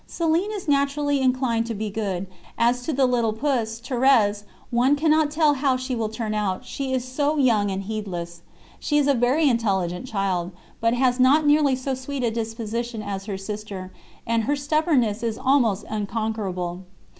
[0.09, 2.25] "Céline is naturally inclined to be good;
[2.57, 6.91] as to the little puss, Thérèse, one cannot tell how she will turn out, she
[6.91, 8.41] is so young and heedless.
[8.79, 13.25] She is a very intelligent child, but has not nearly so sweet a disposition as
[13.25, 13.91] her sister,
[14.25, 16.81] and her stubbornness is almost unconquerable.